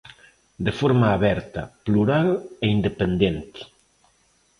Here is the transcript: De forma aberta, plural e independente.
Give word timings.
De 0.67 0.71
forma 0.79 1.07
aberta, 1.17 1.61
plural 1.85 2.27
e 2.63 2.65
independente. 2.77 3.61